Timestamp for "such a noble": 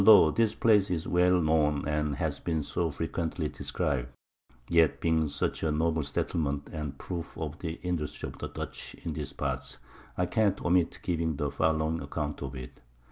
5.29-6.01